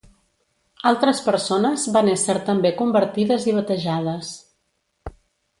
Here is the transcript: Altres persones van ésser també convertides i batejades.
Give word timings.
Altres 0.91 1.19
persones 1.25 1.83
van 1.97 2.09
ésser 2.15 2.37
també 2.49 2.73
convertides 2.81 3.49
i 3.53 3.55
batejades. 3.59 4.33